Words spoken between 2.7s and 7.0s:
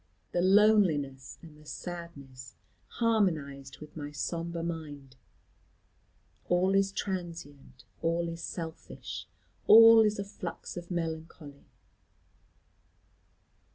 harmonised with my sombre mind. All is